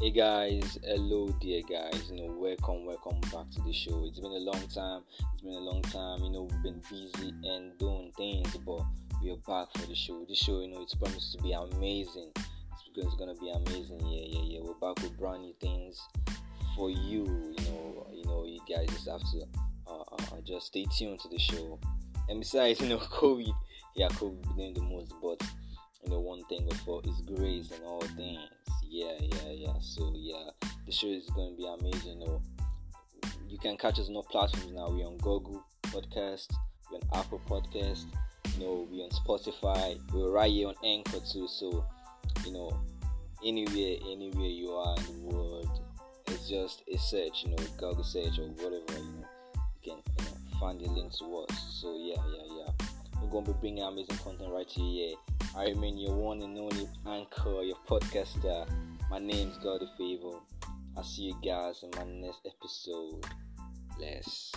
[0.00, 2.10] Hey guys, hello dear guys.
[2.10, 4.04] You know, welcome, welcome back to the show.
[4.08, 5.02] It's been a long time.
[5.32, 6.20] It's been a long time.
[6.24, 8.82] You know, we've been busy and doing things, but
[9.22, 10.26] we are back for the show.
[10.28, 12.32] This show, you know, it's promised to be amazing.
[12.34, 14.00] It's, it's gonna be amazing.
[14.00, 14.60] Yeah, yeah, yeah.
[14.62, 16.02] We're back with brand new things
[16.74, 17.54] for you.
[17.56, 19.46] You know, you know, you guys just have to
[19.86, 21.78] uh, uh, just stay tuned to the show.
[22.28, 23.54] And besides, you know, COVID,
[23.94, 25.40] yeah, COVID doing the most, but
[26.02, 28.50] you know, one thing before is grace and all things
[28.94, 29.72] yeah, yeah, yeah.
[29.80, 30.50] So yeah,
[30.86, 32.20] the show is going to be amazing.
[32.20, 32.42] You, know,
[33.48, 34.88] you can catch us on all platforms now.
[34.88, 36.46] We're on Google Podcast,
[36.90, 38.04] we're on Apple Podcast,
[38.54, 41.48] you know, we're on Spotify, we're right here on Anchor too.
[41.48, 41.84] So
[42.46, 42.70] you know,
[43.44, 45.80] anywhere, anywhere you are in the world,
[46.28, 47.42] it's just a search.
[47.44, 48.76] You know, Google search or whatever.
[48.96, 49.26] You know,
[49.82, 51.80] you can you know, find the links to us.
[51.80, 52.86] So yeah, yeah, yeah.
[53.20, 55.08] We're gonna be bringing amazing content right here.
[55.08, 55.33] Yeah.
[55.56, 58.68] I remain your one and only anchor, your podcaster.
[59.08, 60.40] My name's God Favor.
[60.96, 63.24] I'll see you guys in my next episode.
[63.96, 64.53] Bless.